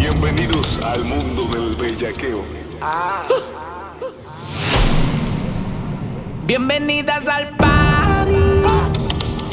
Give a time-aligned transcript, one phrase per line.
[0.00, 2.42] Bienvenidos al mundo del bellaqueo.
[6.46, 8.32] Bienvenidas al party.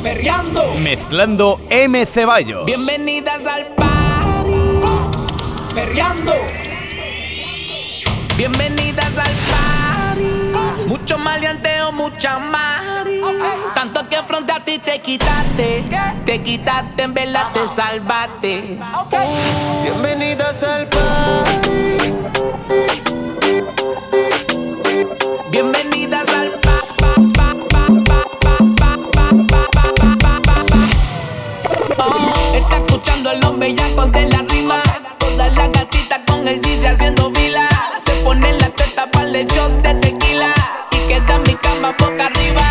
[0.02, 0.76] Perreando.
[0.76, 2.06] Mezclando M.
[2.06, 2.66] Ceballos.
[2.66, 4.54] Bienvenidas al party.
[5.76, 6.34] Perreando.
[8.38, 9.47] Bienvenidas al party.
[10.88, 13.22] Mucho maleanteo, mucha mari.
[13.22, 13.60] Okay.
[13.76, 15.84] Tanto que frente a ti te quitaste.
[16.26, 18.80] Te quitaste, en verdad te salvaste.
[19.84, 22.14] Bienvenidas al party.
[25.52, 27.34] Bienvenidas al party.
[32.56, 34.82] Está escuchando el hombre ya de la rima.
[35.18, 37.68] Todas las gatitas con el DJ haciendo fila.
[37.98, 39.36] Se ponen la teta para el
[41.88, 42.62] cama boca arriba.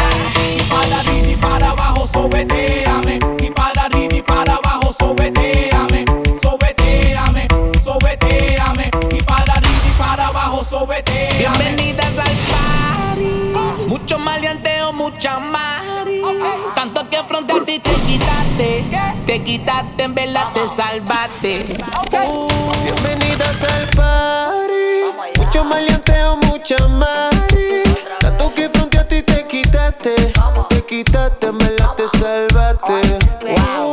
[0.56, 3.18] Y para arriba y para abajo, sobeteame.
[3.38, 6.04] Y para arriba y para abajo, sobeteame.
[6.40, 7.48] Sobeteame,
[7.82, 8.90] sobeteame.
[9.10, 11.38] Y para arriba y para abajo, sobeteame.
[11.38, 13.86] Bienvenidas al party.
[13.86, 16.22] Mucho maleanteo, mucha mari.
[16.74, 18.84] Tanto que frente a ti te quitaste.
[19.26, 21.64] Te quitaste, en verdad te salvaste.
[22.12, 22.48] Uh.
[22.84, 25.38] Bienvenidas al party.
[25.38, 27.35] Mucho maleanteo, mucha mari.
[30.96, 33.18] Te quitaste, me la te salvaste.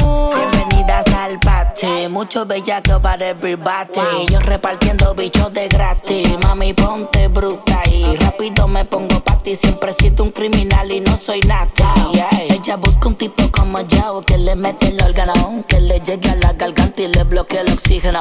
[0.05, 0.31] Uh.
[0.33, 4.25] Bienvenidas al bate, mucho bellaco para everybody.
[4.31, 6.37] Yo repartiendo bichos de gratis.
[6.43, 9.53] Mami, ponte bruta y rápido me pongo pa' ti.
[9.53, 11.93] Siempre he sido un criminal y no soy nata.
[12.13, 12.29] Yeah.
[12.47, 16.37] Ella busca un tipo como yo que le mete el órgano, que le llegue a
[16.37, 18.19] la garganta y le bloquee el oxígeno.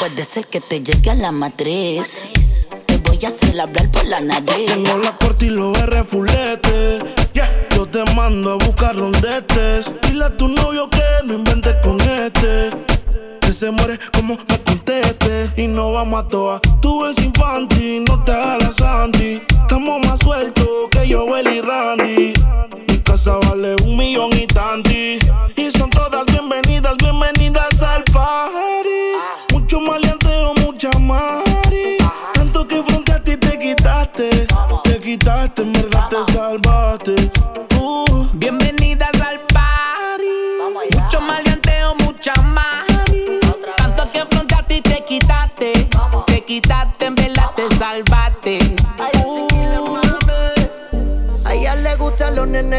[0.00, 2.28] Puede ser que te llegue a la matriz.
[2.84, 2.85] Te
[3.16, 4.66] voy a hacer hablar por la nariz.
[4.66, 6.98] Tengo la corte y los R fulete.
[7.32, 7.50] Yeah.
[7.74, 9.90] Yo te mando a buscar rondetes.
[10.02, 12.70] Dile a tu novio que no invente con este.
[13.40, 15.50] Que se muere como me conteste.
[15.56, 16.60] Y no vamos a toa.
[16.80, 19.40] Tú eres infantil, no te hagas Santi.
[19.48, 22.32] Estamos más sueltos que yo, y Randy.
[22.88, 24.45] Mi casa vale un millón y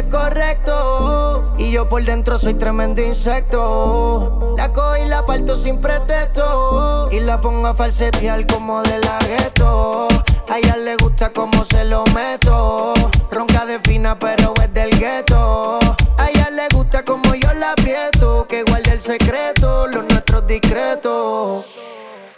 [0.06, 1.41] correctos.
[1.58, 4.53] Y yo por dentro soy tremendo insecto.
[4.58, 7.09] La cojo y la parto sin pretexto.
[7.12, 10.08] Y la pongo a falsetear como de la gueto.
[10.50, 12.94] A ella le gusta como se lo meto.
[13.31, 15.80] Ronca de fina, pero es del gueto.
[16.18, 18.47] A ella le gusta como yo la aprieto.
[18.47, 21.66] Que guarde el secreto, los nuestros discretos.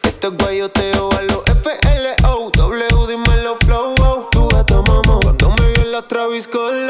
[0.04, 4.28] Este es guayoteo a los FLO W, dímelo flow oh.
[4.32, 6.89] Tu gata mamá Cuando me vio en la Travis Colo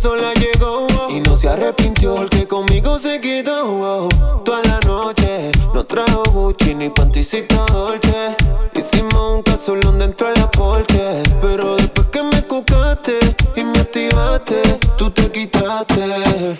[0.00, 0.86] sola llegó.
[1.10, 4.08] Y no se arrepintió porque conmigo se quedó.
[4.44, 8.36] Toda la noche No trajo Gucci ni panticito Dolce
[8.74, 13.18] Hicimos un casolón dentro de la porche Pero después que me cucaste
[13.56, 14.62] Y me activaste
[14.96, 16.56] Tú te quitaste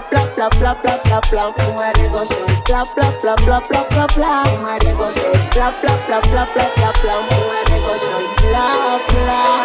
[0.00, 1.44] bla bla bla bla bla bla bla.
[1.58, 4.44] Mujeres gozan, bla bla bla bla bla bla bla.
[4.60, 7.14] Mujeres gozan, bla bla bla bla bla bla bla.
[7.28, 8.66] Mujeres gozan, bla
[9.08, 9.63] bla bla.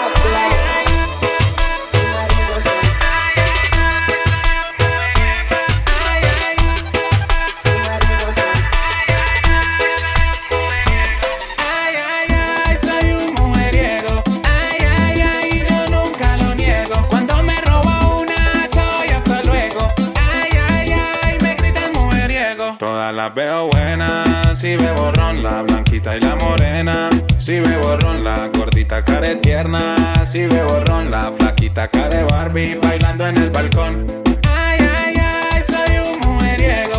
[22.80, 27.10] Todas las veo buenas, si veo borrón, la blanquita y la morena.
[27.38, 29.98] Si veo borrón, la gordita care tierna.
[30.26, 34.06] Si veo borrón, la flaquita care Barbie bailando en el balcón.
[34.50, 36.99] Ay, ay, ay, soy un mujeriego.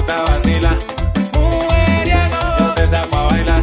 [0.00, 0.76] gusta vacilar.
[1.34, 3.62] Mujeriego, yo te saco a bailar.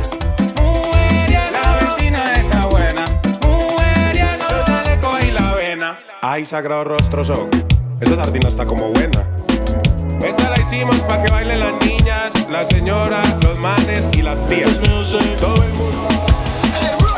[0.62, 3.06] Mujeriego, la vecina está buena.
[3.42, 6.00] Mujeriego, yo ya le cogí la vena.
[6.22, 7.50] Ay, sagrado rostro son.
[8.00, 9.24] Esta sardina está como buena.
[10.24, 14.80] Esa la hicimos para que bailen las niñas, las señoras, los manes y las tías.
[15.40, 16.08] Todo el mundo.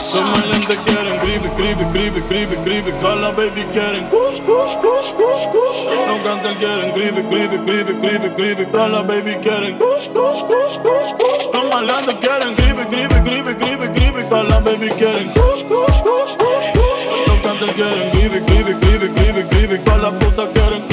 [0.09, 5.79] Sömmerlinde keren Gribi, gribi, gribi, gribi, gribi Kalla baby keren Kush, kush, kush, kush, kush
[6.07, 11.11] No cantel keren Gribi, gribi, gribi, gribi, gribi Kalla baby keren Kush, kush, kush, kush,
[11.19, 16.67] kush Sömmerlinde keren Gribi, gribi, gribi, gribi, gribi Kalla baby keren Kush, kush, kush, kush,
[16.75, 20.88] kush No cantel keren Gribi, gribi, gribi, gribi, gribi Kalla puta keren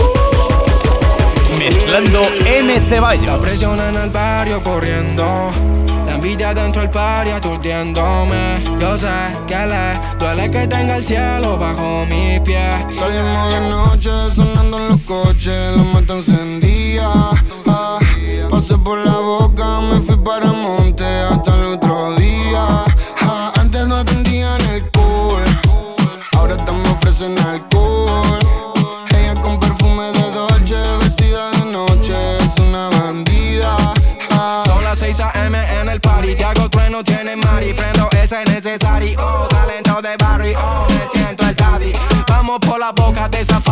[1.67, 2.81] Mezclando M.
[2.81, 3.41] Ceballos.
[3.41, 5.51] Presión en el barrio corriendo.
[6.07, 8.63] La envidia dentro del party aturdiéndome.
[8.79, 9.09] Yo sé
[9.49, 12.87] que le duele que tenga el cielo bajo mi pie.
[12.89, 17.11] Salimos de noche sonando en los coches, la mata encendía.
[17.67, 17.99] Ah,
[18.49, 20.53] pasé por la boca, me fui para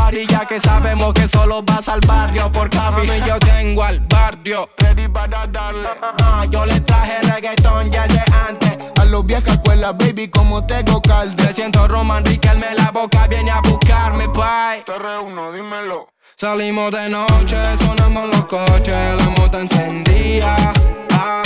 [0.04, 0.26] safari.
[0.26, 3.06] Ya que sabemos que solo vas al barrio por Cavi.
[3.06, 4.68] Mami, yo tengo al barrio.
[4.78, 5.88] Ready para darle.
[6.22, 8.92] Ah, yo le traje reggaetón ya de antes.
[9.00, 11.42] a los vieja escuela, baby, como tengo calde.
[11.42, 14.82] Me siento Roman Riquelme, la boca viene a buscarme, bye.
[14.84, 16.08] Te reúno, dímelo.
[16.36, 20.72] Salimos de noche, sonamos los coches, la moto encendía.
[21.12, 21.42] Ah,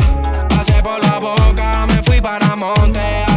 [0.49, 3.28] pasé por la boca, me fui para monte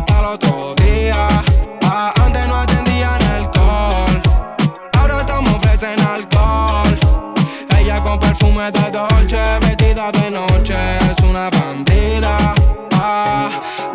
[8.71, 10.75] de Dolce, vestida de noche,
[11.11, 11.70] es una bandida.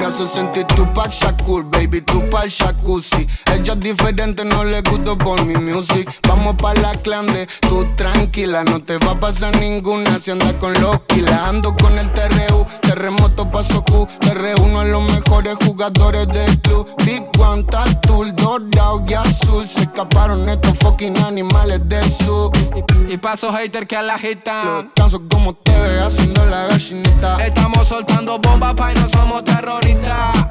[0.07, 3.27] Me hace sentir tu pack Shakur, baby, tu el jacuzzi.
[3.53, 6.09] Ella es diferente, no le gusto por mi music.
[6.29, 10.73] Vamos pa' la clande, tú tranquila, no te va a pasar ninguna si andas con
[10.75, 11.41] los kilas.
[11.41, 14.07] Ando con el TRU, terremoto paso Q.
[14.21, 16.87] Te reúno a los mejores jugadores del club.
[17.05, 19.69] Big One, Tatul, dorado y azul.
[19.69, 22.53] Se escaparon estos fucking animales del sur.
[23.09, 24.93] y, y paso hater que a la Los agitan.
[24.95, 27.45] canso como te ve haciendo la gallinita.
[27.45, 29.96] Estamos soltando bombas, pa' y no somos terroristas.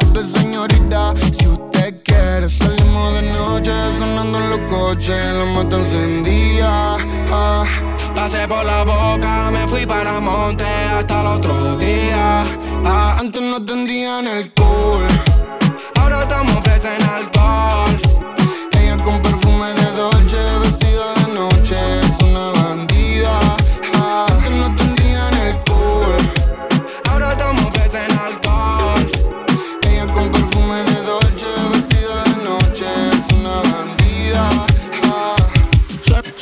[0.02, 6.98] Usted, señorita, si usted quiere, salimos de noche sonando en los coches, la mata encendía.
[7.32, 7.66] Ah,
[8.16, 12.46] Pasé por la boca, me fui para monte hasta el otro día.
[12.86, 15.06] Ah, antes no atendían el cool.
[16.00, 18.05] ahora estamos ofrecen alcohol.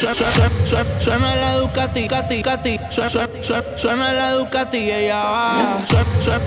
[0.04, 2.78] Suena, la Ducati, Cati, Cati.
[2.90, 5.82] Suena, la Ducati y ella va.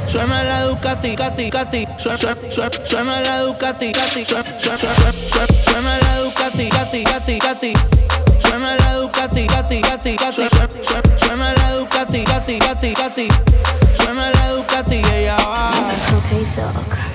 [0.07, 1.87] Suena, la Ducati, Cati, Cati.
[1.97, 4.25] Suena, la Ducati, Cati.
[4.27, 7.96] Suena la Ducati, Cati, Cati, Cati.
[8.57, 10.47] Suena la Ducati, Cati, Cati, Cati.
[11.17, 13.29] Suena, la Ducati, Cati, Cati, Cati.
[13.93, 15.71] Suena la Ducati y ella va.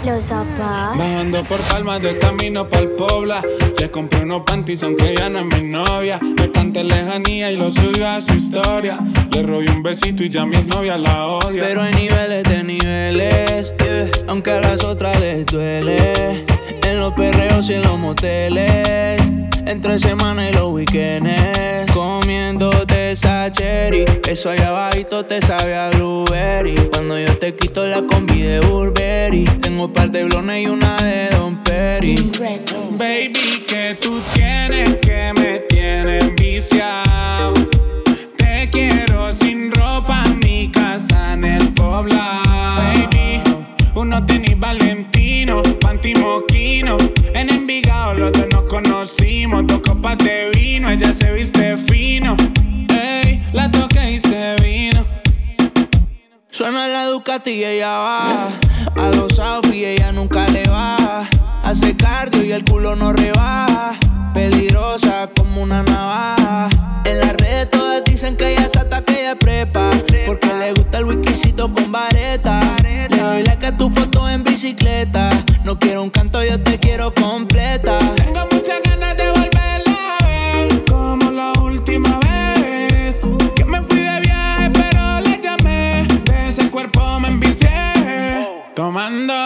[0.05, 0.98] Los zapatos.
[1.00, 3.41] Bajando por palmas de camino pa'l Pobla
[3.79, 7.71] Le compré unos panties aunque ya no es mi novia Le canté lejanía y lo
[7.71, 9.00] subió a su historia
[9.31, 13.71] Le robé un besito y ya mi novia la odia Pero hay niveles de niveles,
[13.79, 14.12] yeah.
[14.27, 16.45] aunque a las otras les duele.
[16.88, 19.21] En los perreos y en los moteles,
[19.65, 24.05] entre semana y los weekends, comiéndote esa cherry.
[24.27, 26.75] Eso allá abajito te sabe a blueberry.
[26.91, 30.95] Cuando yo te quito la combi de Burberry, tengo un par de blones y una
[30.97, 32.15] de Don Perry.
[32.97, 37.53] Baby, que tú tienes que me tienes viciado
[38.35, 42.50] Te quiero sin ropa en mi casa en el poblado
[44.01, 46.98] uno tenis Valentino, panty moquino
[47.34, 52.36] En Envigado los dos nos conocimos Dos copas de vino, ella se viste fino
[52.89, 55.05] Ey, la toqué y se vino
[56.50, 58.50] Suena la Ducati y ella va.
[58.98, 59.39] A los
[59.74, 61.27] y ella nunca le va.
[61.71, 63.97] Hace cardio y el culo no rebaja.
[64.33, 66.67] Peligrosa como una navaja.
[67.05, 69.89] En las redes todas dicen que ella se ataca de prepa.
[70.25, 72.59] Porque le gusta el whiskycito con vareta.
[72.83, 75.29] Le doy like a tu foto en bicicleta.
[75.63, 77.99] No quiero un canto, yo te quiero completa.
[78.17, 80.83] Tengo muchas ganas de volverla a ver.
[80.83, 83.21] Como la última vez.
[83.55, 86.05] Que me fui de viaje, pero la llamé.
[86.25, 87.69] De ese cuerpo me envicié.
[88.75, 89.40] Tomando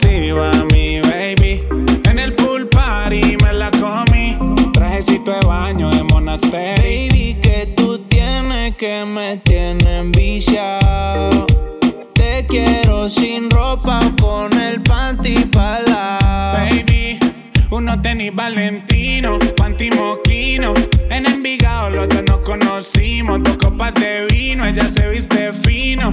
[0.00, 1.62] exclusiva mi baby.
[2.10, 4.36] En el pool party me la comí.
[4.72, 6.82] Trajecito de baño de monasterio.
[6.82, 11.46] Baby, que tú tienes que me tienen viciado.
[12.14, 16.18] Te quiero sin ropa con el panty para
[16.54, 17.18] Baby,
[17.70, 20.74] uno tenis valentino, panty moquino.
[21.10, 26.12] En Envigado los dos nos conocimos, dos copas de vino, ella se viste fino.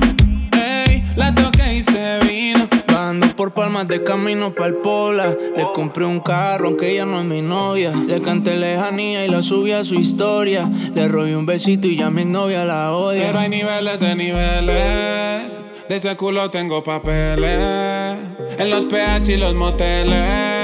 [0.54, 2.77] Ey, la toqué y se vino.
[2.98, 5.28] Ando por palmas de camino pa'l pola.
[5.56, 7.92] Le compré un carro, aunque ella no es mi novia.
[7.92, 10.68] Le canté lejanía y la subí a su historia.
[10.96, 13.28] Le robé un besito y ya mi novia la odia.
[13.28, 15.62] Pero hay niveles de niveles.
[15.88, 18.18] De ese culo tengo papeles.
[18.58, 20.57] En los PH y los moteles.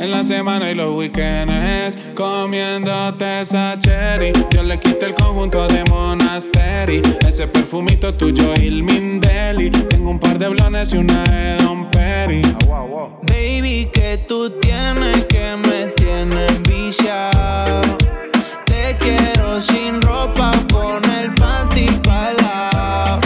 [0.00, 1.96] En la semana y los weekends.
[2.14, 4.32] Comiéndote esa cherry.
[4.50, 7.02] Yo le quité el conjunto de Monasteri.
[7.26, 9.70] Ese perfumito tuyo, Il Mindeli.
[9.70, 12.42] Tengo un par de blones y una de Don Perry.
[13.22, 17.80] Baby, que tú tienes que me tienes viciado.
[18.66, 23.18] Te quiero sin ropa con el panty para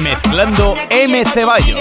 [0.00, 1.24] Mezclando M.
[1.24, 1.78] Ceballos.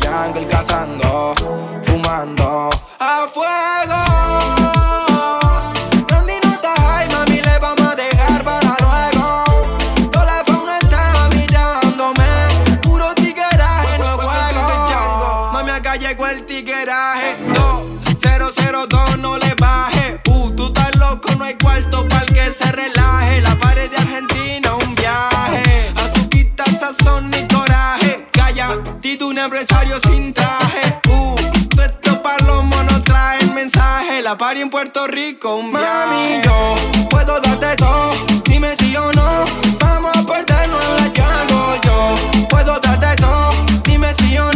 [0.00, 1.34] Jungle cazando,
[1.82, 2.70] fumando.
[2.98, 3.26] A
[22.56, 23.40] se relaje.
[23.42, 25.92] La pared de Argentina, un viaje.
[25.96, 28.26] Azuquita, sazón y coraje.
[28.32, 28.68] Calla,
[29.00, 31.00] Tito, un empresario sin traje.
[31.08, 31.34] Uh,
[31.68, 34.22] tú esto para los monos trae el mensaje.
[34.22, 35.86] La party en Puerto Rico, un viaje.
[35.86, 38.10] Mami, yo puedo darte todo.
[38.44, 39.44] Dime si o no.
[39.78, 41.80] Vamos a perdernos en la jungle.
[41.84, 43.50] Yo puedo darte todo.
[43.84, 44.55] Dime si o no.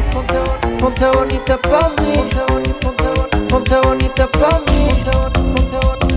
[0.11, 0.39] Ponte,
[0.79, 2.29] ponte bonita pa' mí
[3.49, 4.81] Ponte bonita pa' mí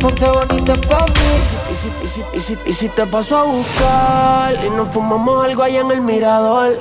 [0.00, 1.24] Ponte bonita pa' mí
[2.04, 5.80] y si, y si, y si te paso a buscar y nos fumamos algo allá
[5.80, 6.78] en el mirador.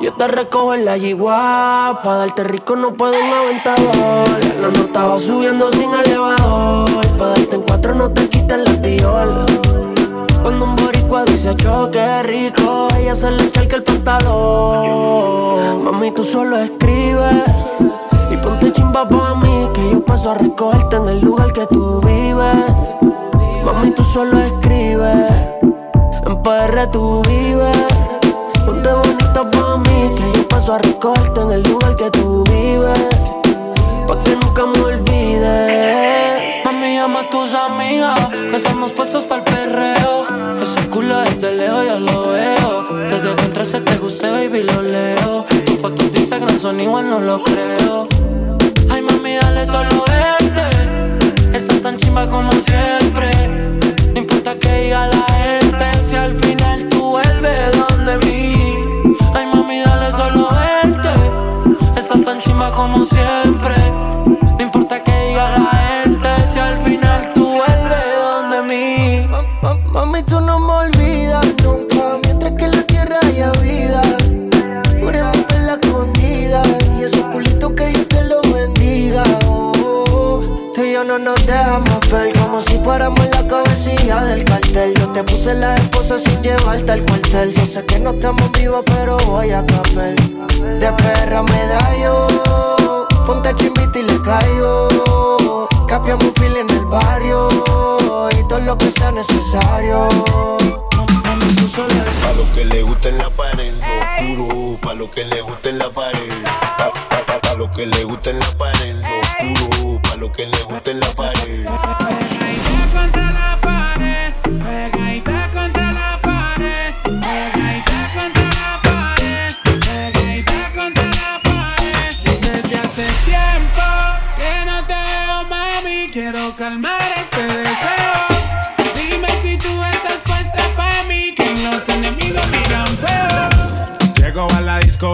[0.00, 4.28] Yo te recojo en la yigua, pa' darte rico no puedo un aventador.
[4.60, 8.31] La nota va subiendo sin elevador, pa' darte en cuatro no te
[11.42, 15.82] dice choque rico, ella se le echa el pantalón.
[15.82, 17.42] Mami, tú solo escribes
[18.30, 22.00] y ponte chimba pa' mí, que yo paso a recogerte en el lugar que tú
[22.00, 22.64] vives.
[23.64, 25.32] Mami, tú solo escribes,
[26.26, 27.76] en PR tú vives.
[28.64, 33.08] Ponte bonita pa' mí, que yo paso a recogerte en el lugar que tú vives.
[34.06, 36.31] Pa' que nunca me olvides.
[37.30, 38.18] Tus amigas,
[38.50, 40.58] que estamos puestos para el perreo.
[40.60, 43.08] Ese culo desde lejos yo lo veo.
[43.08, 45.44] Desde que entraste te guste, baby, lo leo.
[45.64, 48.08] Tus fotos de Instagram son igual, no lo creo.
[48.90, 51.56] Ay, mami, dale solo verte.
[51.56, 53.30] Estás tan chimba como siempre.
[54.12, 58.74] No importa que diga la gente, si al final tú vuelves donde mí.
[59.34, 61.98] Ay, mami, dale solo verte.
[61.98, 63.74] Estás tan chimba como siempre.
[65.04, 65.70] Que diga la
[66.04, 69.26] gente, si al final tú vuelves donde mí.
[69.62, 74.02] Ma- Mami, tú no me olvidas nunca, mientras que en la tierra haya vida.
[75.00, 76.62] Juremos por la escondida
[76.98, 79.22] y esos culitos que Dios te lo bendiga.
[79.46, 80.42] Oh,
[80.74, 84.94] tú y yo no nos dejamos ver como si fuéramos la cabecilla del cartel.
[84.94, 87.54] Yo te puse la esposa sin llevarte al cuartel.
[87.54, 90.16] Yo sé que no estamos vivos, pero voy a capel.
[90.80, 92.26] De perra me da yo,
[93.26, 95.68] ponte chimbita y le caigo.
[95.86, 97.48] Capiamos un fil en el barrio
[98.38, 100.08] y todo lo que sea necesario.
[102.22, 103.82] Pa' lo que le gusta en la pared, lo
[104.36, 104.78] oscuro.
[104.80, 106.42] Pa' lo que le gusta en la pared.
[106.44, 110.00] Pa, pa- pa- pa' lo que le gusta en la pared, lo oscuro.
[110.02, 111.66] Pa' lo que le gusta en la pared.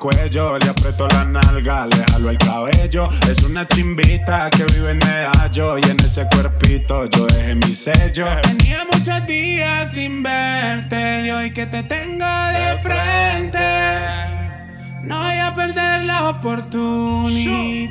[0.00, 3.08] Cuello, le aprieto la nalga, le jalo el cabello.
[3.30, 8.26] Es una chimbita que vive en Medallo y en ese cuerpito yo dejé mi sello.
[8.42, 13.60] Tenía muchos días sin verte y hoy que te tengo de frente
[15.02, 17.90] no voy a perder la oportunidad.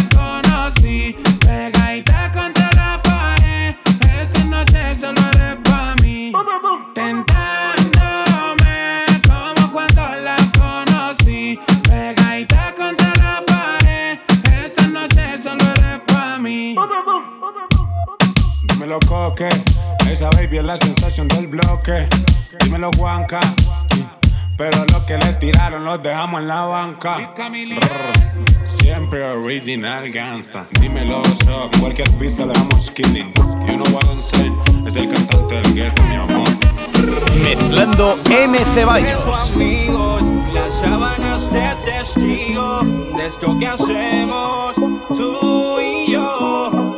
[20.21, 22.07] esa baby es la sensación del bloque.
[22.63, 23.39] Dímelo Juanca,
[24.55, 27.33] pero lo que le tiraron los dejamos en la banca.
[27.35, 30.67] Brr, Siempre original gangsta.
[30.79, 33.33] Dímelo so, cualquier pista le damos killing.
[33.67, 34.55] You know what I'm saying,
[34.85, 36.47] es el cantante del gueto, mi amor.
[37.41, 38.59] Mezclando M.
[38.75, 39.49] Ceballos.
[39.49, 40.21] amigos,
[40.53, 42.81] las sábanas de testigo
[43.17, 44.75] de esto que hacemos
[45.07, 46.95] tú y yo.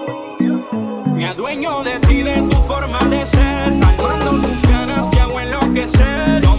[1.15, 6.52] Me adueño de ti, de forma de ser, calmando tus ganas te hago enloquecer.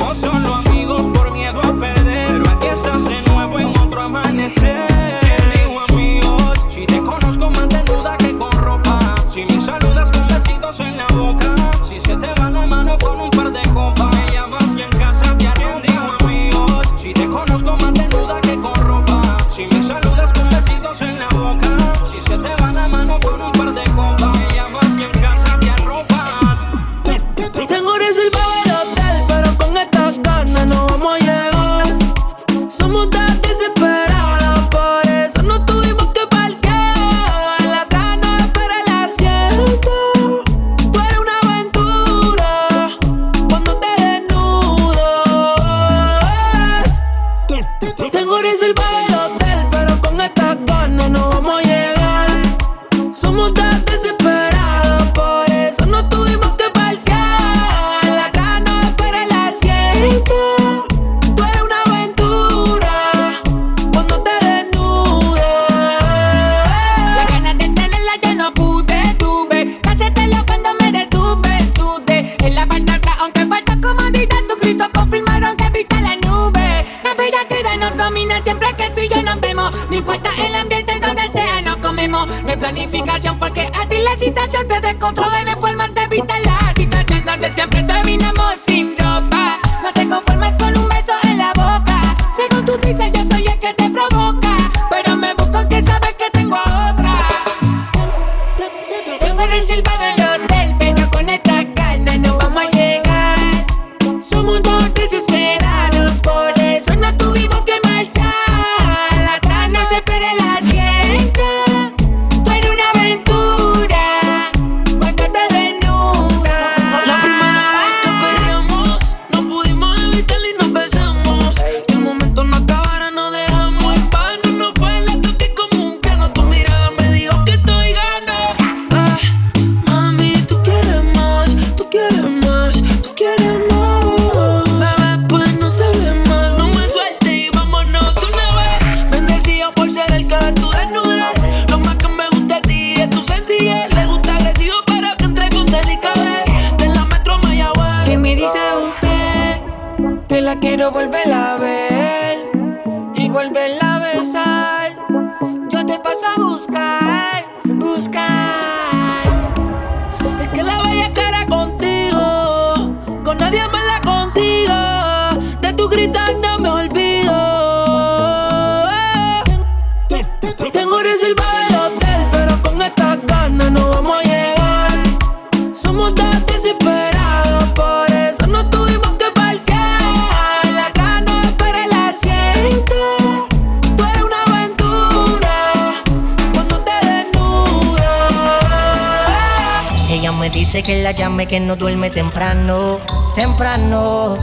[191.47, 193.01] Que no duerme temprano,
[193.35, 194.37] temprano.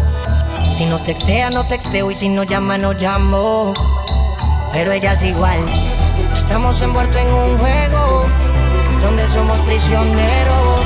[0.76, 3.74] Si no textea, no texteo y si no llama, no llamo.
[4.72, 5.60] Pero ella es igual.
[6.32, 8.28] Estamos envueltos en un juego
[9.02, 10.86] donde somos prisioneros.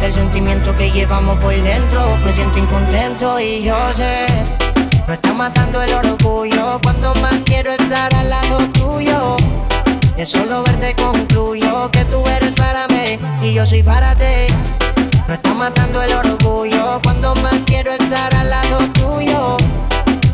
[0.00, 4.26] El sentimiento que llevamos por dentro me siento incontento y yo sé.
[5.06, 9.36] No está matando el orgullo cuando más quiero estar al lado tuyo.
[10.16, 14.81] De solo verte concluyo que tú eres para mí y yo soy para ti.
[15.32, 19.56] No está matando el orgullo cuando más quiero estar al lado tuyo.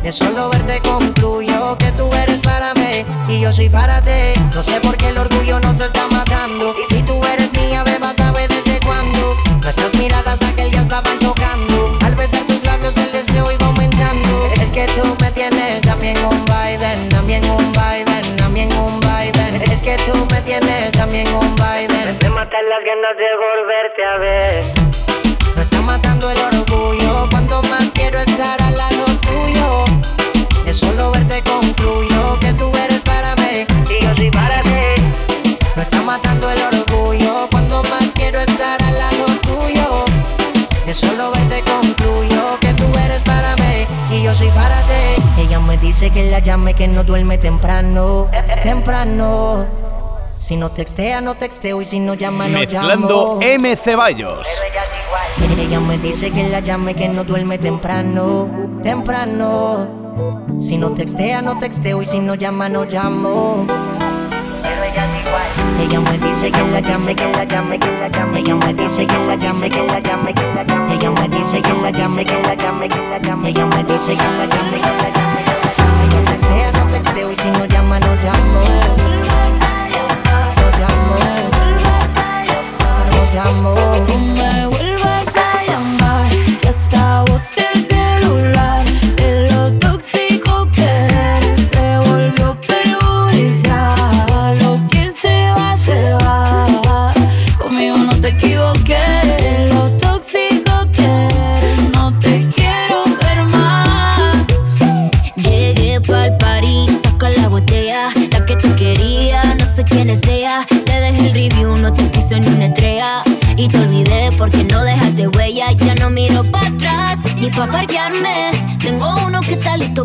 [0.03, 4.41] De solo verte concluyo que tú eres para mí y yo soy para ti.
[4.53, 6.75] No sé por qué el orgullo nos está matando.
[6.89, 9.37] Si tú eres mía, beba, sabe desde cuándo.
[9.63, 11.97] Nuestras miradas aquel día estaban chocando.
[12.05, 14.51] Al besar tus labios el deseo iba aumentando.
[14.61, 18.63] Es que tú me tienes en un vaivén, a mí en un vaivén, a mí
[18.63, 19.63] en un vaivén.
[19.71, 21.58] Es que tú me tienes en un.
[21.58, 21.58] Me
[22.69, 24.65] las ganas de volverte a ver.
[25.57, 29.85] No está matando el orgullo cuando más quiero estar al lado tuyo.
[30.65, 35.03] De solo verte concluyo que tú eres para mí y yo soy para ti.
[35.77, 40.05] No está matando el orgullo cuando más quiero estar al lado tuyo.
[40.85, 45.23] De solo verte concluyo que tú eres para mí y yo soy para ti.
[45.41, 48.29] Ella me dice que la llame, que no duerme temprano,
[48.63, 49.88] temprano.
[50.39, 53.43] Si no textea, no texteo y si no llama, no Mezclando llamo.
[53.43, 53.77] M.
[53.77, 54.47] Ceballos.
[55.59, 58.49] Ella me dice que la llame, que no duerme temprano,
[58.83, 59.89] temprano.
[60.61, 63.67] Si no textea, no texteo y si no llama, no llamo.
[63.67, 65.89] Pero ella es igual.
[65.89, 68.39] Ella me dice que la llame, que la llame, que la llame.
[68.39, 70.95] Ella me dice que la llame, que la llame, que la llame.
[70.95, 73.49] Ella me dice que la llame, que la llame, que la llame.
[73.51, 75.43] Ella me dice que la llame, que la llame.
[75.99, 79.08] Si no textea, no texteo y si no llama, no llamo.
[83.39, 83.75] No llamo.
[84.09, 84.78] No me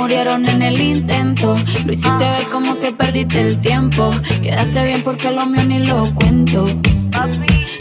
[0.00, 1.58] Murieron en el intento.
[1.84, 4.14] Lo hiciste ver como que perdiste el tiempo.
[4.42, 6.68] Quedaste bien porque lo mío ni lo cuento.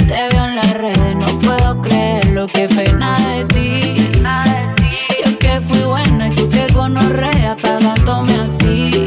[0.09, 4.11] Te veo en las redes, no puedo creer lo que pena de ti.
[5.23, 8.98] Yo que fui buena y tú que gonorrea pagándome así.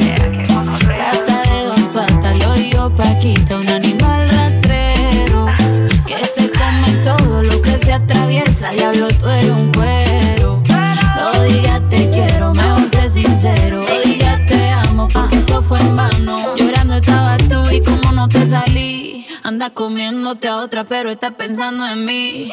[19.63, 22.49] Anda comiéndote a otra, pero estás pensando en mí.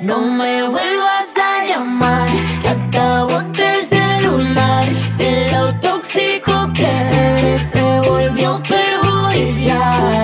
[0.00, 2.28] No me vuelvas a llamar,
[2.60, 4.88] que el celular.
[5.18, 10.18] De lo tóxico que eres se volvió perjudicial.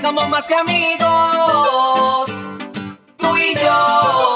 [0.00, 2.44] Somos más que amigos?
[3.16, 4.33] Tú y yo.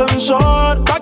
[0.00, 0.84] Ascensor.
[0.84, 0.98] Pa'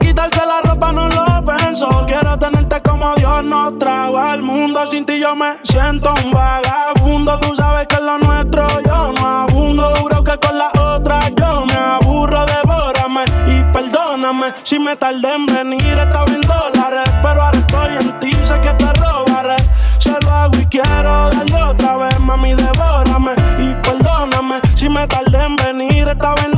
[0.47, 2.05] la ropa no lo pensó.
[2.07, 4.87] Quiero tenerte como Dios nos trajo al mundo.
[4.87, 7.39] Sin ti yo me siento un vagabundo.
[7.41, 9.93] Tú sabes que es lo nuestro yo no abundo.
[10.01, 12.47] Juro que con la otra yo me aburro.
[12.47, 15.99] Devórame y perdóname si me tardé en venir.
[15.99, 18.33] Estaba en dólares, pero ahora estoy en ti.
[18.45, 19.57] Sé que te robaré.
[19.99, 25.43] Se lo hago y quiero darle otra vez, mami, devórame y perdóname si me tardé
[25.43, 26.09] en venir.
[26.09, 26.56] Estaba en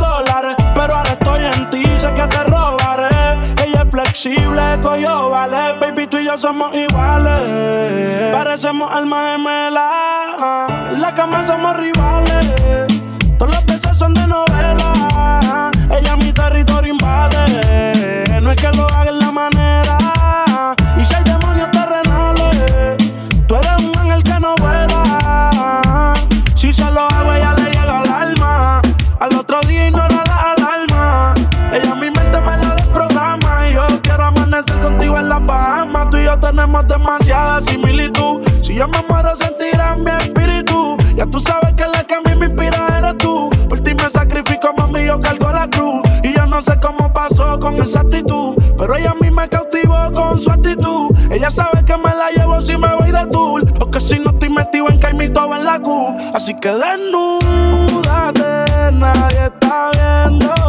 [4.58, 5.78] flexible, coyo, vale.
[5.80, 8.32] Baby, tú y yo somos iguales.
[8.32, 10.92] Parecemos almas gemelas.
[10.92, 12.46] En la cama somos rivales.
[13.38, 15.70] Todos los besos son de novela.
[15.90, 16.27] Ella mi
[39.28, 40.96] muero, sentirás mi espíritu.
[41.16, 43.50] Ya tú sabes que la que a mí me inspira eres tú.
[43.68, 46.02] Por ti me sacrifico, mami, yo cargo la cruz.
[46.22, 48.54] Y yo no sé cómo pasó con esa actitud.
[48.76, 51.10] Pero ella a mí me cautivó con su actitud.
[51.30, 53.64] Ella sabe que me la llevo si me voy de tour.
[53.74, 56.14] Porque si no estoy metido en caimito en la Q.
[56.34, 58.42] Así que desnúdate,
[58.92, 60.67] nadie está viéndote.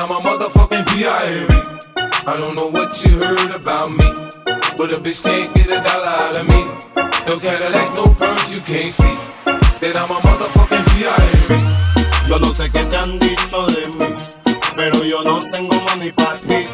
[0.00, 0.80] I'm a motherfucking.
[2.26, 4.08] I don't know what you heard about me,
[4.78, 6.64] but a bitch can't get a dollar out of me.
[7.28, 9.12] No Cadillac, no perms, you can't see
[9.44, 12.28] that I'm a motherfucking P.I.M.E.
[12.30, 14.14] Yo no sé qué te han dicho de mí,
[14.74, 16.64] pero yo no tengo money para ti.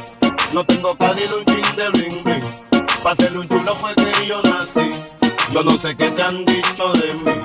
[0.54, 2.54] No tengo cali un de bling bling.
[3.02, 5.02] Pa' hacerle un chulo fue que yo nací.
[5.50, 7.40] Yo no sé qué te han dicho de mí,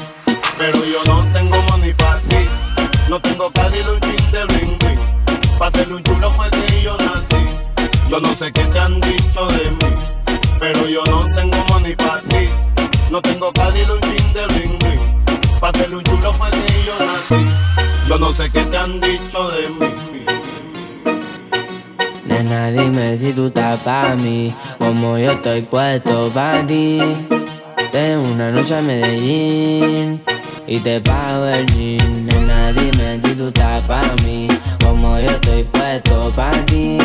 [0.60, 2.46] pero yo no tengo money para ti.
[3.10, 4.00] No tengo cali un
[4.32, 5.01] de bling bling.
[5.62, 7.46] Pa' hacerle un chulo fue que yo nací.
[8.10, 9.96] Yo no sé qué te han dicho de mí,
[10.58, 12.50] pero yo no tengo money para ti.
[13.12, 15.24] No tengo cali un de bling bling.
[15.60, 17.46] Pa' hacerle un chulo fue que yo nací.
[18.10, 19.94] Yo no sé qué te han dicho de mí.
[22.26, 27.00] Nena, dime si tú estás pa' mí, como yo estoy puesto pa' ti.
[27.92, 30.24] Tengo una noche a Medellín
[30.72, 32.26] y te pago el jean.
[32.28, 34.48] Nena, dime si tú estás pa' mí,
[34.82, 36.98] como yo estoy puesto pa' ti.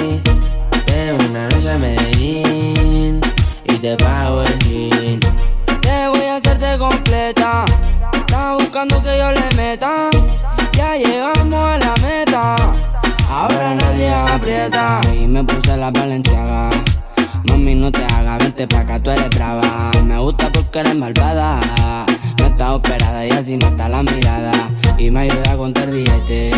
[0.87, 3.21] Tengo una noche a Medellín
[3.65, 5.21] y te pago el jean.
[5.81, 7.65] Te voy a hacerte completa,
[8.13, 10.11] estás buscando que yo le meta.
[10.73, 12.57] Ya llegamos a la meta.
[13.29, 16.71] Ahora nadie aprieta Y me puse la valenciaga
[17.49, 21.61] Mami no te hagas, vente pa' acá, tú eres brava Me gusta porque eres malvada
[22.57, 24.53] está operada y así no está la mirada
[24.97, 26.51] Y me ayuda a contar billete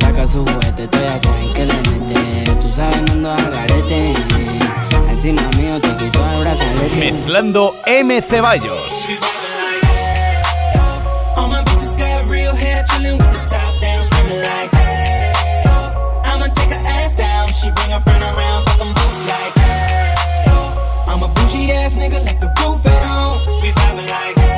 [0.00, 4.14] Saca su juguete, tú ya saben que le mete Tú sabes no ando al garete
[5.10, 8.22] Encima mío te quito el brazalete Mezclando M.
[8.22, 9.06] Ceballos.
[17.60, 20.14] She bring her friend around, fuck 'em both like, hey,
[20.46, 21.08] oh.
[21.08, 23.62] I'm a bougie ass nigga, like the roof at home.
[23.62, 24.57] We like, hey,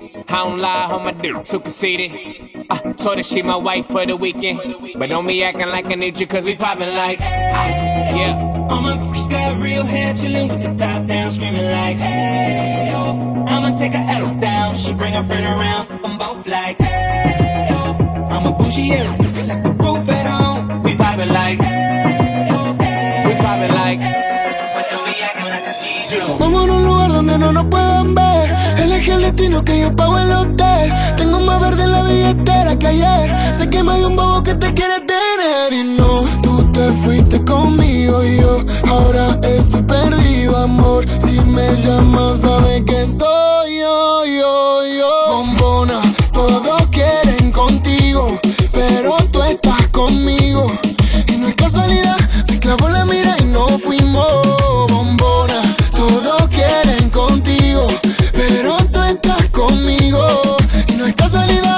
[0.31, 2.65] I don't lie on my dick, too conceited.
[2.69, 4.59] I told her she my wife for the weekend.
[4.97, 7.19] But don't be acting like I need you, cause we poppin' like.
[7.19, 7.25] Uh,
[8.15, 8.67] yeah.
[8.69, 13.43] All my bitches got real hair, chillin' with the top down, screaming like, hey, oh.
[13.45, 17.97] I'ma take her L down, she bring her friend around, I'm both like, hey, oh.
[18.31, 20.81] I'm a bougie nigga, like the roof at home.
[20.81, 21.59] We poppin' like.
[21.59, 22.71] hey, yo.
[23.27, 23.99] We poppin' like.
[23.99, 24.30] But
[26.39, 28.55] Vamos a un lugar donde no nos puedan ver.
[28.77, 30.91] Elige el destino que yo pago el hotel.
[31.15, 33.55] Tengo más verde en la billetera que ayer.
[33.55, 35.71] Sé que me hay un bobo que te quiere tener.
[35.71, 41.05] Y no, tú te fuiste conmigo y yo ahora estoy perdido, amor.
[41.21, 45.11] Si me llamas, sabes que estoy yo, yo, yo.
[45.29, 46.01] Bombona,
[46.33, 48.39] todos quieren contigo,
[48.73, 50.71] pero tú estás conmigo.
[51.27, 52.17] Y no es casualidad,
[52.49, 54.70] me clavó la mira y no fuimos.
[55.03, 55.59] Bombona,
[55.95, 57.87] todos quieren contigo,
[58.33, 60.23] pero tú estás conmigo.
[60.89, 61.70] Y no es casualidad,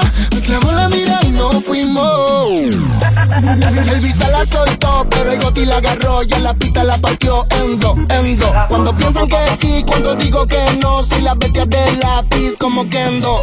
[3.44, 7.46] el se la soltó, pero el Goti la agarró y en la pista la partió
[7.50, 8.50] en dos, en dos.
[8.68, 13.42] Cuando piensan que sí, cuando digo que no, soy la bestia de lápiz como Kendo.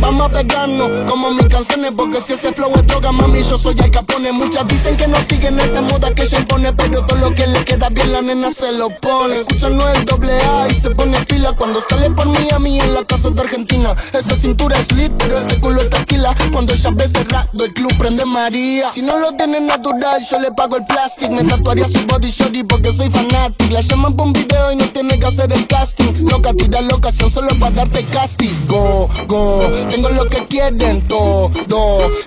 [0.00, 3.74] Vamos a pegarnos como mis canciones, porque si ese flow es droga, mami, yo soy
[3.78, 4.32] el capone.
[4.32, 7.64] Muchas dicen que no siguen esa moda que ella impone, pero todo lo que le
[7.64, 9.40] queda bien la nena se lo pone.
[9.40, 12.80] Escuchan no el doble A y se pone pila cuando sale por mí a mí
[12.80, 13.94] en la casa de Argentina.
[14.12, 16.34] Esa cintura es lit, pero ese culo es tranquila.
[16.52, 18.92] Cuando ella ve cerrado el club prende María.
[18.92, 21.30] Si no lo tiene natural, yo le pago el plastic.
[21.30, 23.72] Me tatuaría su body shorty porque soy fanatic.
[23.72, 26.28] La llaman por un video y no tiene que hacer el casting.
[26.28, 28.52] Loca, tira la ocasión solo para darte castigo.
[28.68, 31.50] Go, go, tengo lo que quieren todo.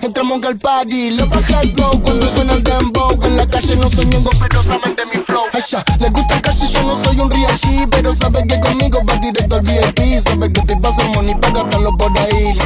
[0.02, 3.18] Entramos al party, lo bajas low cuando suena el dembow.
[3.22, 5.44] En la calle no soy ningún, pero saben de mi flow.
[5.54, 9.00] Aisha, le gusta el casi yo no soy un real G, pero sabe que conmigo
[9.08, 10.20] va directo al VIP.
[10.22, 12.58] Sabe que te paso money para gastarlo por ahí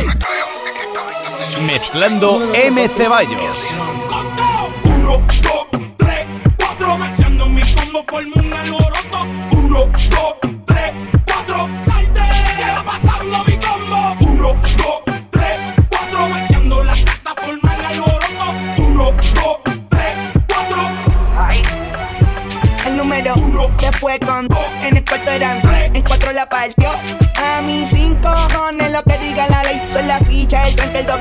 [1.60, 2.88] mezclando M.
[2.88, 3.58] Ceballos.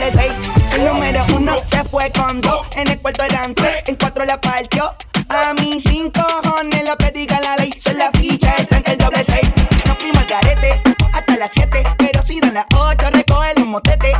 [0.10, 2.66] El número uno se fue con dos.
[2.76, 4.95] En el cuarto eran tres, en cuatro la partió.
[5.30, 7.72] A mí sin cojones lo que diga la ley.
[7.80, 9.47] Son la ficha, el tanque, el doble seis.
[9.86, 10.82] Nos fuimos al garete
[11.14, 11.84] hasta las siete.
[11.99, 14.18] Pero si dan las ocho, recoge los motetes.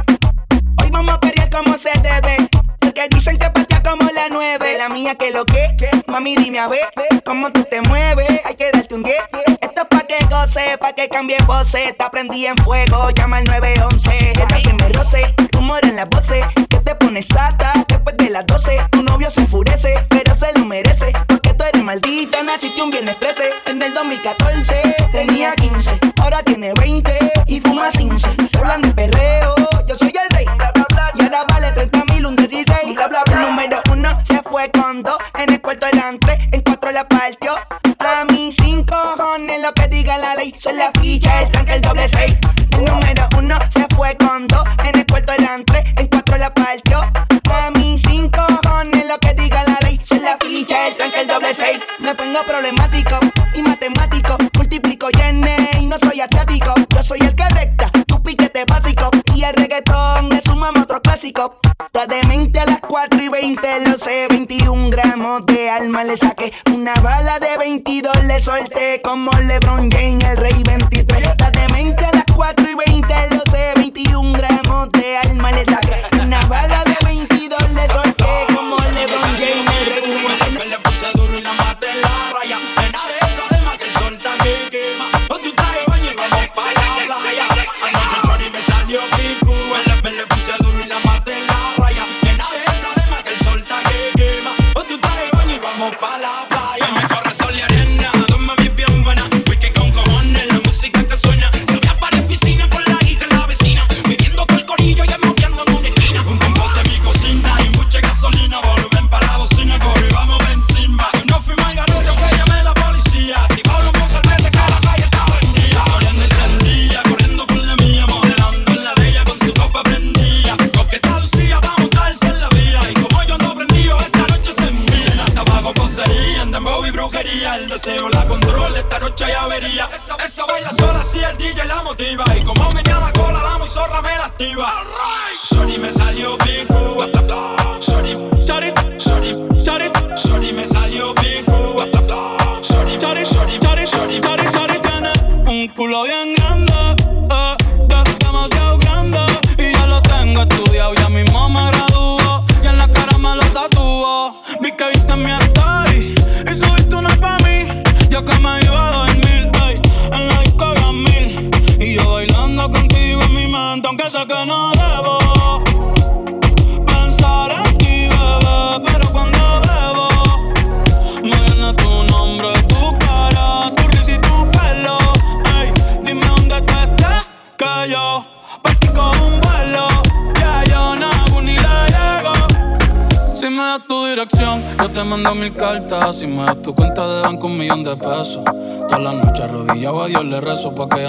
[0.79, 2.37] Hoy vamos a perrear como se debe.
[2.79, 4.77] Porque dicen que patea como la nueve.
[4.77, 5.75] La mía que lo que,
[6.05, 6.87] mami dime a ver.
[7.25, 9.17] Cómo tú te mueves, hay que darte un 10.
[9.59, 11.97] Esto es pa' que goce, pa' que cambie voces.
[11.97, 12.98] Te aprendí en fuego.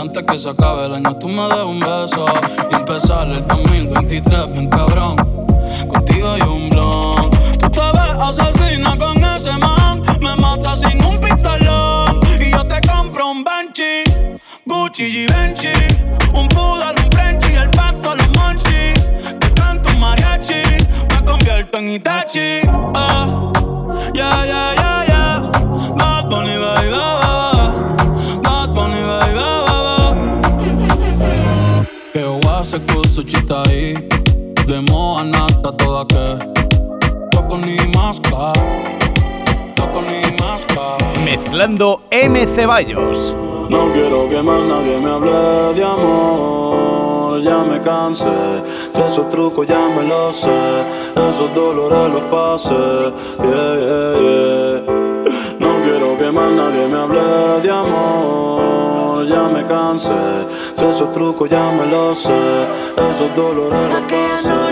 [0.01, 1.17] antes que se acabe el año.
[1.17, 2.00] Tú me des un beso.
[42.55, 43.35] Ceballos.
[43.69, 48.27] No quiero que más nadie me hable de amor, ya me cansé.
[48.95, 50.85] De esos trucos ya me los sé,
[51.29, 53.13] esos dolores los pasé.
[55.61, 57.21] No quiero que más nadie me hable
[57.63, 60.11] de amor, ya me cansé.
[60.77, 62.67] De esos trucos ya me los sé,
[63.11, 64.70] esos dolores los pasé.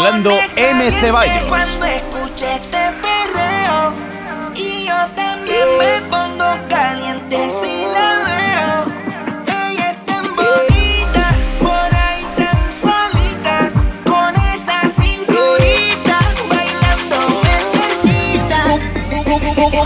[0.00, 0.90] mezclando M.
[0.92, 1.44] Ceballos.
[1.44, 3.92] Cuando escuché este perreo
[4.54, 9.00] y yo también me pongo caliente si la veo.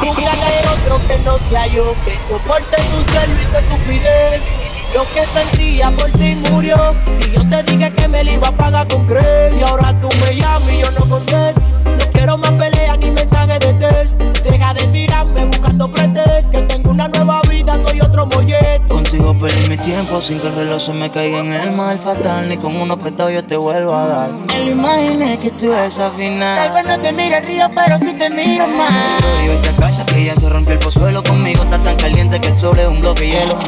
[0.00, 4.73] Buscar el otro que no sea yo, que soporte tu suelo y tu estupidez.
[4.94, 6.76] Lo que sentía por ti murió
[7.18, 10.08] Y yo te dije que me lo iba a pagar con crees Y ahora tú
[10.24, 11.60] me llamas y yo no contesto.
[11.84, 16.92] No quiero más peleas ni mensajes de test Deja de tirarme buscando pretextos Que tengo
[16.92, 18.94] una nueva vida, soy otro molleto.
[18.94, 22.48] Contigo perdí mi tiempo sin que el reloj se me caiga en el mal fatal
[22.48, 24.30] Ni con uno prestado yo te vuelvo a dar.
[24.30, 27.98] Me lo imaginé que tú esa final Tal vez no te mire el río, pero
[27.98, 29.24] sí te miro más.
[29.44, 31.20] Y vete a casa que ya se rompió el pozuelo.
[31.24, 33.58] Conmigo está tan caliente que el sol es un bloque de hielo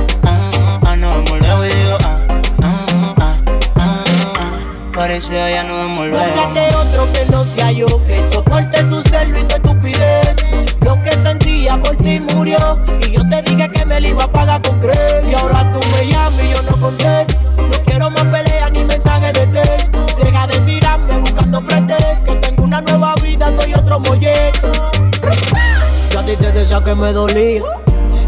[4.95, 9.38] ah, allá nos vemos luego Búscate otro que no sea yo Que soporte tu celo
[9.40, 10.36] y tu estupidez
[10.80, 13.22] Lo que sentía por ti murió Y yo
[14.01, 17.34] me iba a pagar con crees Y ahora tú me llamas y yo no contesto.
[17.57, 22.64] No quiero más peleas ni mensajes de test Deja de tirarme buscando pretextos Que tengo
[22.64, 24.72] una nueva vida, soy otro molleto
[26.11, 27.82] Yo a ti te decía que me dolía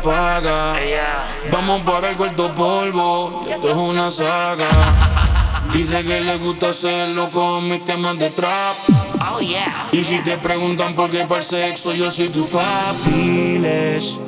[0.00, 0.76] apaga.
[1.52, 3.42] Vamos para el cuarto polvo.
[3.46, 4.68] Y esto es una saga.
[5.72, 8.76] Dice que le gusta hacerlo con mis temas de trap.
[9.92, 14.18] Y si te preguntan por qué para el sexo, yo soy tu fabiles.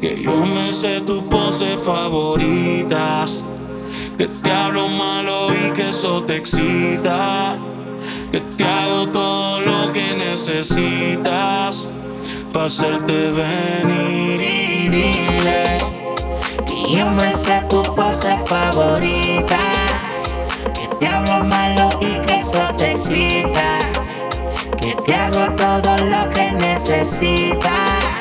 [0.00, 3.42] Que yo me sé tus poses favoritas.
[4.18, 7.56] Que te hablo malo y que eso te excita.
[8.30, 11.88] Que te hago todo lo que necesitas.
[12.52, 14.61] Pa' hacerte venir
[14.92, 15.78] dile.
[16.66, 19.58] Que yo me sé tu pose favorita.
[20.74, 22.92] Que te hablo malo y que eso te.
[24.80, 28.11] Que te hago todo lo que necesitas.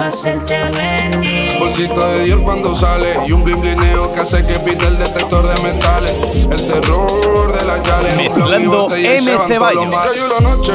[0.00, 1.58] Pa' hacerte venir.
[1.58, 5.46] Bolsito de Dior cuando sale y un blin blineo que hace que pite el detector
[5.46, 6.14] de metales.
[6.50, 8.16] El terror de la llave.
[8.16, 9.38] Mezclando M.
[9.46, 9.84] Ceballos.
[9.90, 10.72] Cayó la noche,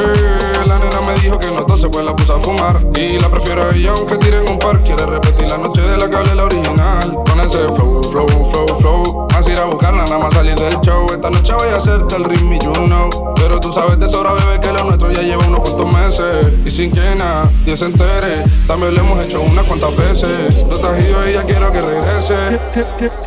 [0.68, 2.80] la nena me dijo que no entonces pues la puse a fumar.
[3.00, 4.84] Y la prefiero a ella aunque tiren un par.
[4.84, 7.18] Quiere repetir la noche de la que la original.
[7.28, 9.28] Con ese flow, flow, flow, flow.
[9.48, 11.06] Ir a buscarla, nada más salir del show.
[11.12, 13.10] Esta noche voy a hacerte el ritmo, you know.
[13.36, 16.54] Pero tú sabes de sobra, bebé, que lo nuestro ya lleva unos cuantos meses.
[16.66, 20.66] Y sin que nadie se entere, también lo hemos hecho unas cuantas veces.
[20.66, 22.60] No estás ido y ya quiero que regrese.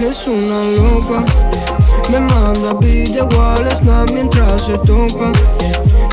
[0.01, 1.25] Es una loca.
[2.11, 5.33] Me manda video al snap mientras se toca.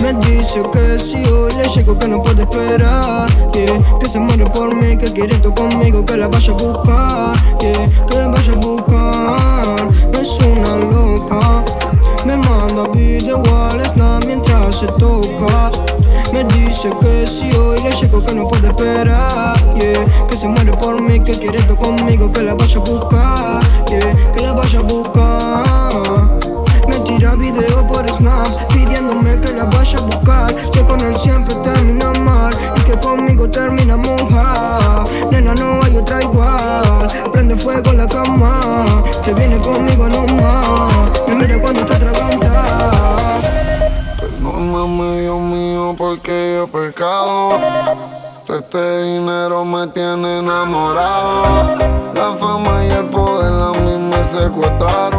[0.01, 3.27] Me dice que si hoy le llego que no puede esperar.
[3.53, 3.97] yeah.
[3.99, 7.33] Que se muere por mí, que quiere esto conmigo, que la vaya a buscar.
[7.59, 7.89] yeah.
[8.07, 9.89] Que la vaya a buscar.
[10.21, 11.63] Es una loca.
[12.25, 13.41] Me manda video
[13.71, 15.71] al snap mientras se toca.
[16.33, 19.55] Me dice que si hoy le llego que no puede esperar.
[19.79, 20.27] yeah.
[20.27, 23.59] Que se muere por mí, que quiere esto conmigo, que la vaya a buscar.
[23.89, 24.34] yeah.
[54.49, 55.14] Mí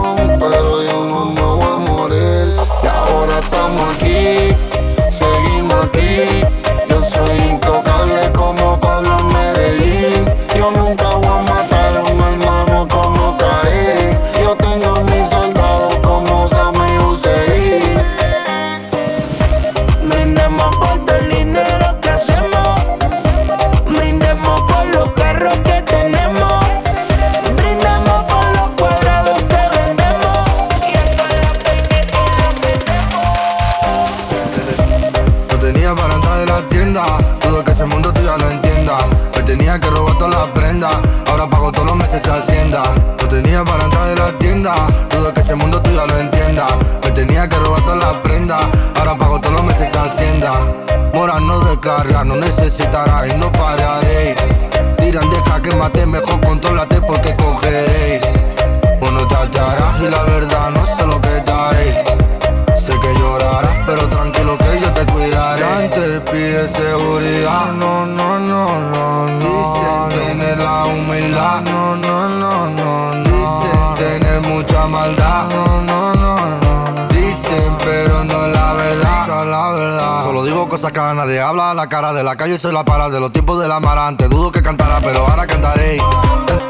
[81.27, 83.73] nadie habla a la cara de la calle, soy la para de los tiempos del
[83.73, 84.29] amarante.
[84.29, 85.99] Dudo que cantará, pero ahora cantaré.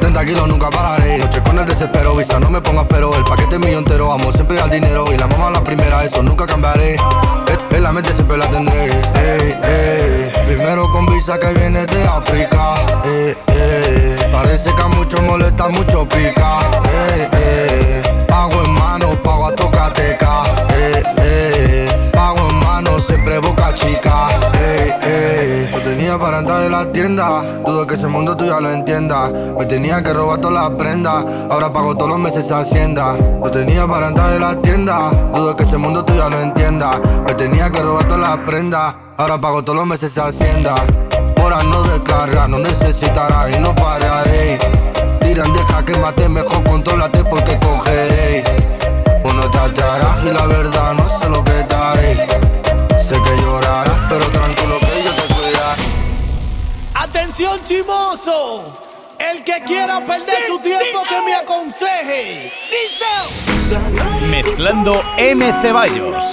[0.01, 1.19] 30 kilos nunca pararé.
[1.19, 3.15] Noche con el desespero, visa, no me pongas pero.
[3.15, 5.05] El paquete mío entero, amo siempre al dinero.
[5.13, 6.95] Y la mamá la primera, eso nunca cambiaré.
[6.95, 8.85] En- En la mente siempre la tendré.
[8.87, 10.33] Ey, ey.
[10.47, 12.75] Primero con visa que viene de África.
[14.33, 16.61] Parece que a muchos molesta, mucho pica.
[26.37, 27.43] Para entrar en la tienda.
[27.65, 29.33] Dudo que ese mundo tú ya lo entiendas.
[29.59, 31.25] Me tenía que robar todas las prendas.
[31.49, 33.17] Ahora pago todos los meses hacienda.
[33.43, 35.11] No tenía para entrar en la tienda.
[35.35, 37.01] Dudo que ese mundo tú ya lo entiendas.
[37.27, 38.95] Me tenía que robar todas las prendas.
[39.17, 40.75] Ahora pago todos los meses hacienda.
[41.39, 44.59] Mora no descarga, no necesitará y no pararé.
[45.21, 48.45] Tiran, deja que mate, mejor controlate porque cogeré.
[49.25, 52.56] Uno te hallarás y la verdad no sé lo que daré.
[57.37, 58.65] Atención chimoso,
[59.19, 62.51] el que quiera perder su tiempo que me aconseje.
[64.23, 65.53] Mezclando M.
[65.61, 66.25] Ceballos.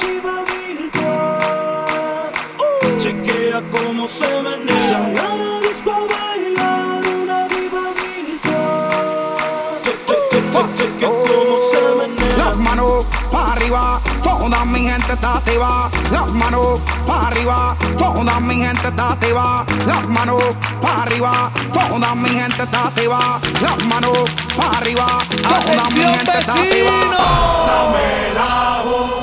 [2.98, 5.60] Chequea cómo se menea.
[5.68, 7.94] Disco a bailar una diva
[9.84, 12.23] Chequea cómo se menea.
[12.54, 15.90] Las manos para arriba, toda mi gente está activa.
[16.12, 19.66] Las manos para arriba, toda mi gente está activa.
[19.88, 20.44] Las manos
[20.80, 23.40] para arriba, toda mi gente está activa.
[23.60, 25.08] Las manos para arriba,
[25.42, 26.92] toda mi gente está activa.
[27.02, 27.18] vecinos.
[28.36, 29.23] la boca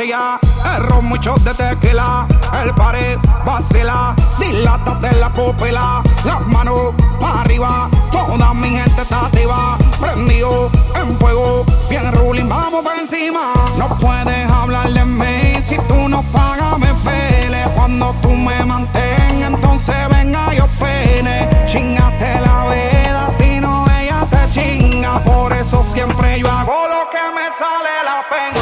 [0.00, 0.40] pastilla,
[0.76, 2.26] el ron, muchos de tequila.
[2.62, 6.02] El pared vacila, dilata de la pupila.
[6.24, 9.76] Las manos para arriba, toda mi gente está activa.
[10.00, 13.52] Prendido en fuego, bien ruling, vamos por encima.
[13.78, 17.64] No puedes hablar de mí si tú no pagas, me pele.
[17.74, 21.48] Cuando tú me mantengas, entonces venga yo pene.
[21.66, 25.18] Chingate la vela, si no ella te chinga.
[25.20, 28.59] Por eso siempre yo hago lo que me sale la pena.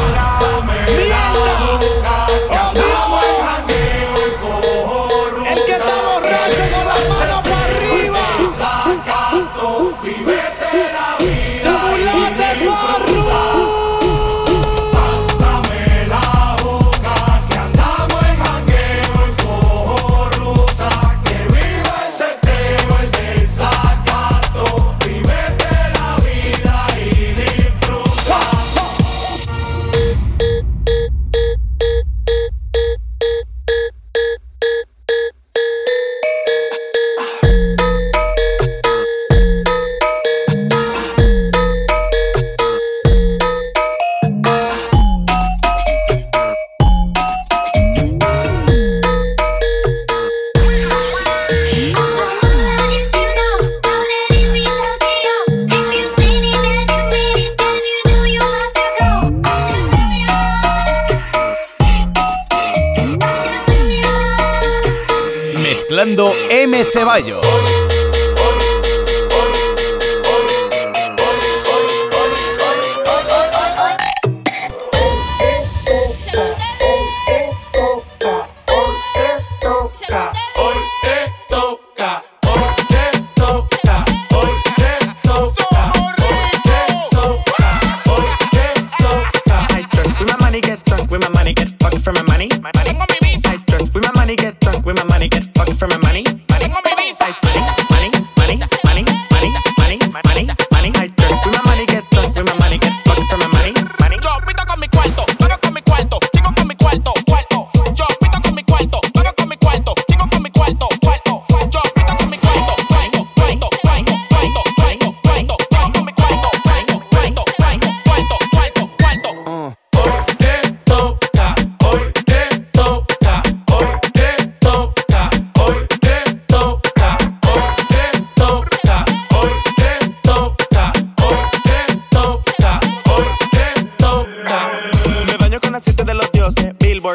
[90.79, 92.51] get drunk with my money, get fucked for my money.
[92.51, 96.28] Side drugs with my money, get drunk with my money, get fucked for my money.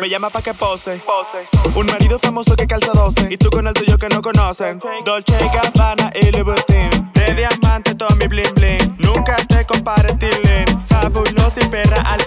[0.04, 1.02] Me llama pa' que pose.
[1.76, 3.30] Un marido famoso que calza 12.
[3.32, 4.82] Y tú con el tuyo que no conocen.
[5.06, 6.62] Dolce y Gabbana y Louis
[7.14, 8.98] De diamante todo mi bling.
[8.98, 10.66] Nunca te compares, Tilin.
[10.90, 12.20] Fabuloso y perra al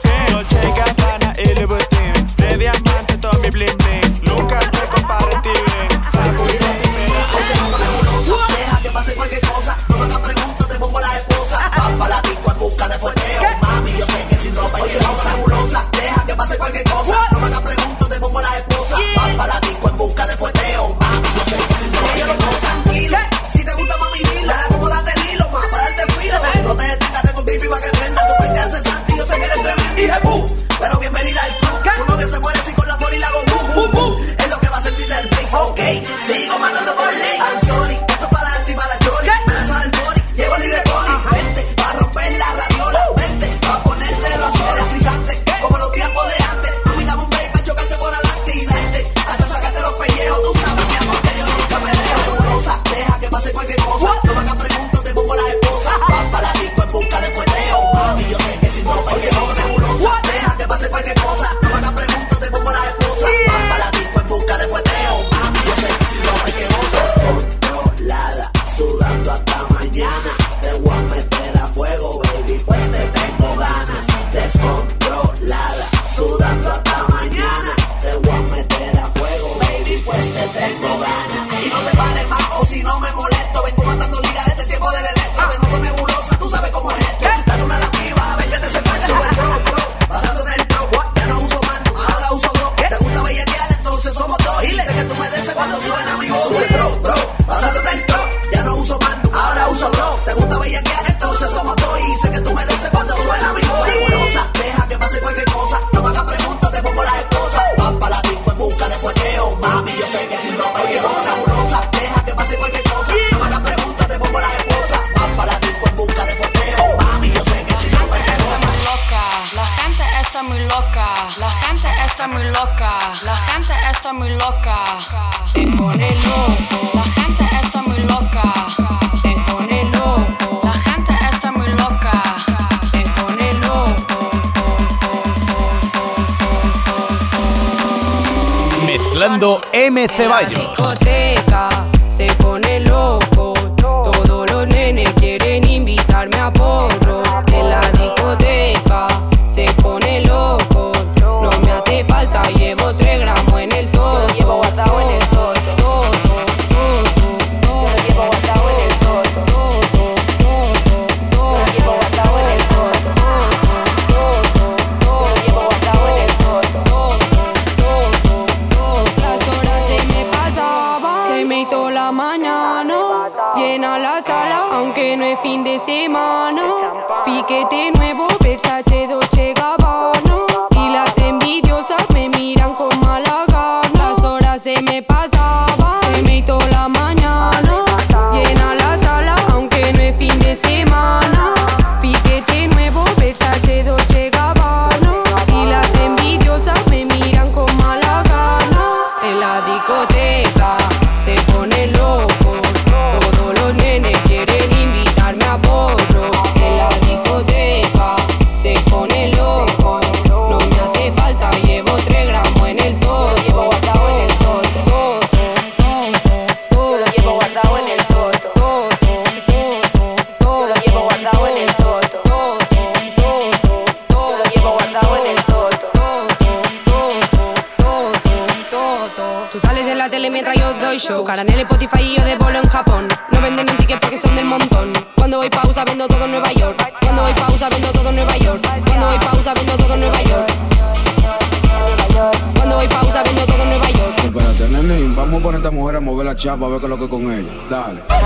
[246.57, 247.52] va a ver qué lo que con ella.
[247.70, 248.26] Dale.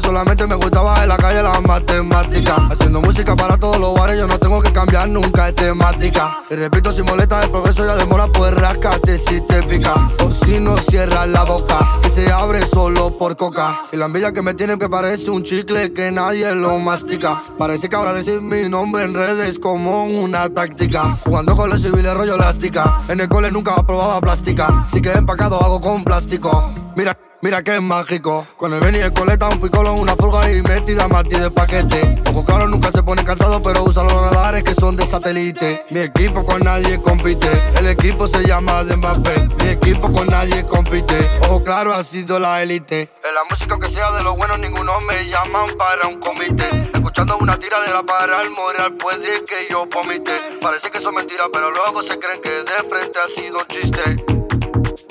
[0.00, 2.58] Solamente me gustaba en la calle las matemáticas.
[2.70, 6.42] Haciendo música para todos los bares, yo no tengo que cambiar nunca es temática.
[6.50, 9.94] Y repito, si molesta el progreso ya demora, pues rascate si te pica.
[10.24, 13.80] O si no cierras la boca, que se abre solo por coca.
[13.92, 17.42] Y la envidia que me tienen que parece un chicle que nadie lo mastica.
[17.58, 21.18] Parece que ahora decir mi nombre en redes es como una táctica.
[21.24, 23.02] Jugando con los civiles rollo elástica.
[23.08, 24.86] En el cole nunca probaba plástica.
[24.92, 26.72] Si quedé empacado hago con plástico.
[26.96, 27.27] Mira.
[27.40, 28.48] Mira que es mágico.
[28.56, 32.20] Con el Benny el coleta, un picolo, una fulga y metida Martí de paquete.
[32.30, 35.84] Ojo claro, nunca se pone cansado, pero usa los radares que son de satélite.
[35.90, 37.48] Mi equipo con nadie compite.
[37.78, 39.48] El equipo se llama de Mbappé.
[39.62, 41.30] Mi equipo con nadie compite.
[41.44, 43.08] Ojo claro, ha sido la élite.
[43.22, 46.90] En la música que sea de los buenos, ninguno me llaman para un comité.
[46.92, 50.32] Escuchando una tiradera para el moral, puede que yo vomite.
[50.60, 54.24] Parece que son mentiras, pero luego se creen que de frente ha sido un chiste.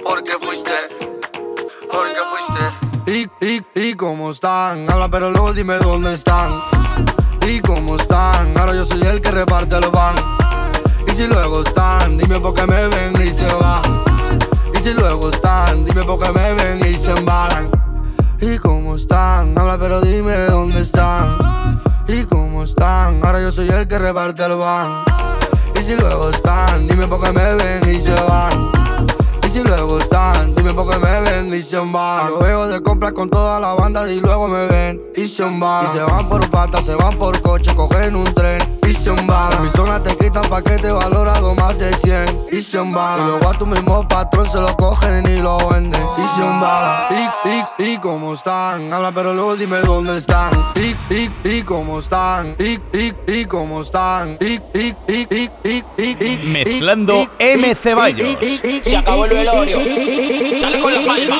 [0.03, 0.97] Porque fuiste
[1.91, 3.31] porque fuiste.
[3.39, 6.61] Y, y, y cómo están, habla pero luego dime dónde están.
[7.47, 10.15] Y cómo están, ahora yo soy el que reparte el van.
[11.07, 14.03] Y si luego están, dime por qué me ven y se van.
[14.75, 17.69] Y si luego están, dime por qué me ven y se embalan.
[18.41, 21.38] Y cómo están, habla pero dime dónde están.
[22.07, 25.03] Y cómo están, ahora yo soy el que reparte el van.
[25.79, 28.76] Y si luego están, dime por qué me ven y se van.
[29.48, 32.28] Y si luego están, dime por qué me ven y se van.
[32.28, 35.86] Yo veo de compras con toda la banda y luego me ven y se van.
[35.86, 38.78] Y se van por patas, se van por coche, cogen un tren
[39.08, 39.53] se van.
[39.53, 43.22] En mi zona te quitan paquete valorado más de 100 y se van.
[43.22, 47.05] Y luego a tu mismo patrón se lo cogen y lo venden y se van.
[47.12, 50.51] Y, y, y cómo están, habla pero luego dime dónde están.
[50.76, 52.55] Y, y, y cómo están.
[52.60, 54.38] Y, y, y cómo están.
[54.41, 57.76] Y, y, y, y, y, y, y, Mezclando M.
[57.76, 58.38] Ceballos.
[58.82, 59.78] Se acabó el velorio.
[59.78, 61.38] Dale con la palma.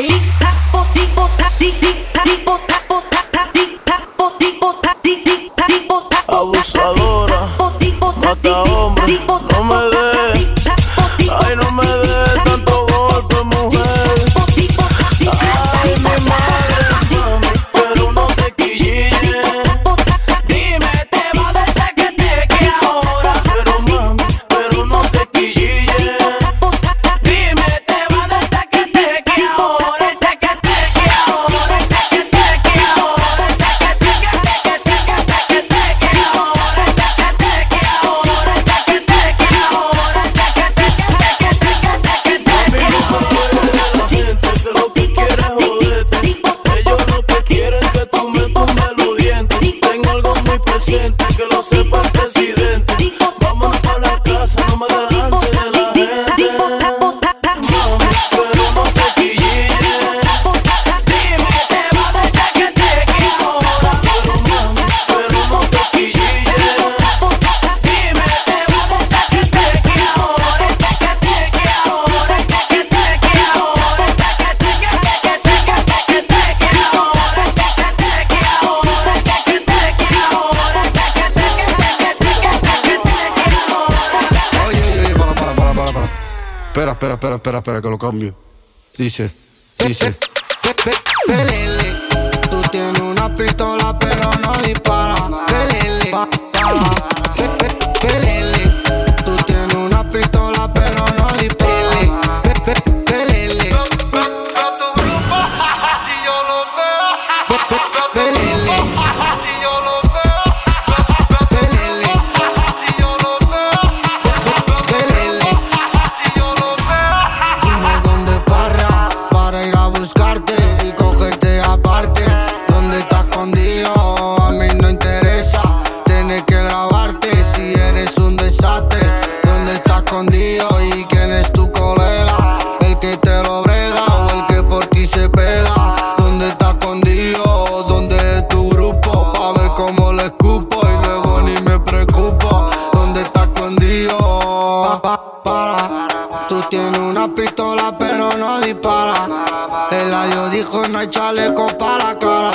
[150.90, 152.52] No hay chaleco para la cara.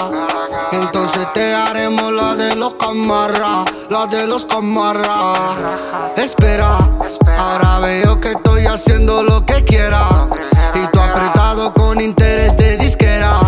[0.73, 5.39] Entonces te haremos la de los camarras, la de los camarras.
[6.17, 6.79] Espera,
[7.39, 10.29] ahora veo que estoy haciendo lo que quiera.
[10.75, 13.41] Y tú apretado con interés de disquera.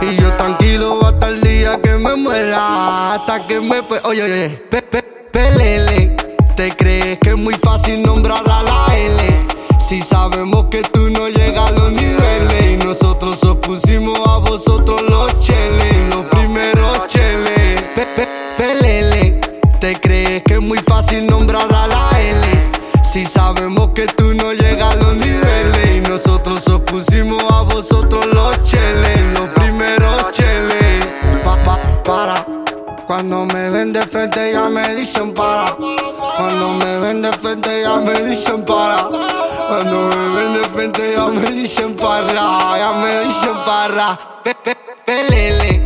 [0.00, 3.14] Y yo tranquilo hasta el día que me muera.
[3.14, 3.80] Hasta que me.
[4.04, 6.16] Oye, oye, pe, pe, pelele.
[6.54, 9.46] ¿Te crees que es muy fácil nombrar a la L?
[9.88, 11.75] Si sabemos que tú no llegas
[13.66, 16.14] pusimos a vosotros los cheles.
[16.14, 17.82] Los primeros cheles.
[17.94, 19.40] Pe, pe, pelele.
[19.80, 22.46] ¿Te crees que es muy fácil nombrar a la L?
[23.02, 25.96] Si sabemos que tú no llegas a los niveles.
[25.96, 29.18] Y nosotros os pusimos a vosotros los cheles.
[29.38, 31.04] Los primeros cheles.
[31.44, 32.46] Pa, pa, para.
[33.06, 35.76] Cuando me ven de frente ya me dicen para.
[36.38, 39.08] Cuando me ven de frente ya me dicen para.
[39.68, 42.32] Cuando me ven de frente ya me dicen para.
[42.32, 44.18] Ya me dicen para.
[44.42, 45.85] Pe, pe, pelele.